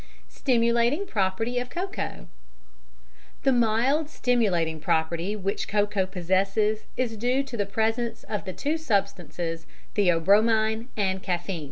[0.29, 2.25] Stimulating Property of Cocoa.
[3.43, 8.79] The mild stimulating property which cocoa possesses is due to the presence of the two
[8.79, 11.59] substances, theobromine and caffein.